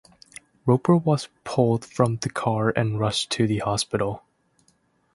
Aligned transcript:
Roper 0.65 0.97
was 0.97 1.27
pulled 1.43 1.85
from 1.85 2.15
the 2.15 2.29
car 2.31 2.71
and 2.75 2.99
rushed 2.99 3.29
to 3.33 3.45
the 3.45 3.59
hospital. 3.59 4.23